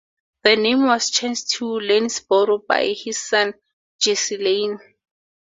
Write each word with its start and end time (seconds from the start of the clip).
The 0.41 0.55
name 0.55 0.87
was 0.87 1.11
changed 1.11 1.51
to 1.57 1.65
Lanesboro 1.79 2.65
by 2.67 2.87
his 2.87 3.21
son 3.21 3.53
Jesse 3.99 4.37
Lane. 4.37 4.79